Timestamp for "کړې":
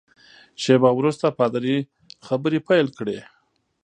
2.97-3.19